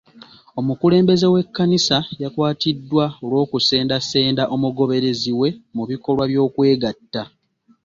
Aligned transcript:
Omukulembeze 0.59 1.25
w'ekkanisa 1.33 1.97
yakwatiddwa 2.21 3.05
olw'okusendasenda 3.23 4.43
omugoberezi 4.55 5.31
we 5.39 5.49
mu 5.75 5.83
bikolwa 5.91 6.23
eby'okwegatta. 6.27 7.23